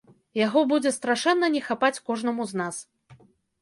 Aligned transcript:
Яго 0.39 0.63
будзе 0.71 0.93
страшэнна 0.97 1.51
не 1.59 1.63
хапаць 1.69 1.95
кожнаму 2.11 2.51
з 2.53 2.65
нас. 2.65 2.85